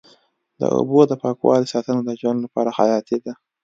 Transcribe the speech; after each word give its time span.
د 0.59 0.61
اوبو 0.77 0.99
د 1.07 1.13
پاکوالي 1.23 1.67
ساتنه 1.73 2.01
د 2.05 2.11
ژوند 2.19 2.39
لپاره 2.45 2.75
حیاتي 2.77 3.17
ده. 3.25 3.33